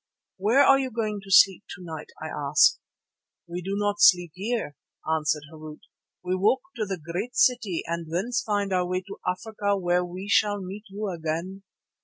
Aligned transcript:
"Where 0.37 0.61
are 0.61 0.79
you 0.79 0.89
going 0.89 1.19
to 1.21 1.29
sleep 1.29 1.65
to 1.75 1.83
night?" 1.83 2.07
I 2.19 2.25
asked. 2.27 2.79
"We 3.47 3.61
do 3.61 3.75
not 3.75 3.97
sleep 4.01 4.31
here," 4.33 4.75
answered 5.07 5.43
Harût, 5.53 5.81
"we 6.23 6.35
walk 6.35 6.61
to 6.77 6.87
the 6.87 6.97
great 6.97 7.35
city 7.35 7.83
and 7.85 8.11
thence 8.11 8.41
find 8.41 8.73
our 8.73 8.87
way 8.87 9.01
to 9.01 9.19
Africa, 9.27 9.77
where 9.77 10.03
we 10.03 10.27
shall 10.27 10.59
meet 10.59 10.85
you 10.89 11.09
again. 11.09 11.61